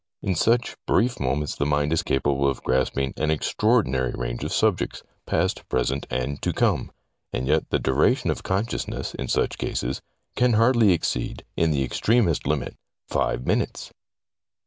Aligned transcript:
In 0.23 0.33
such 0.33 0.77
brief 0.87 1.19
moments 1.19 1.55
the 1.55 1.67
mind 1.67 1.93
is 1.93 2.01
capable 2.01 2.49
of 2.49 2.63
grasping 2.63 3.13
an 3.17 3.29
extraordinary 3.29 4.11
range 4.15 4.43
of 4.43 4.51
subjects, 4.51 5.03
past, 5.27 5.69
present, 5.69 6.07
and 6.09 6.41
to 6.41 6.51
come; 6.53 6.89
and 7.31 7.45
yet 7.47 7.69
the 7.69 7.77
duration 7.77 8.31
of 8.31 8.41
consciousness 8.41 9.13
in 9.13 9.27
such 9.27 9.59
cases 9.59 10.01
can 10.35 10.53
hardly 10.53 10.91
exceed, 10.91 11.45
in 11.55 11.69
the 11.69 11.83
extremest 11.83 12.47
limit, 12.47 12.75
five 13.05 13.45
minutes. 13.45 13.93